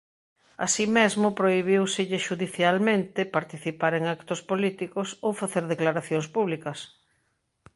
Así 0.65 0.85
mesmo 0.97 1.27
prohibíuselle 1.39 2.23
xudicialmente 2.27 3.31
participar 3.37 3.93
en 3.99 4.03
actos 4.15 4.39
políticos 4.51 5.07
ou 5.25 5.31
facer 5.41 5.63
declaracións 5.67 6.27
públicas. 6.35 6.79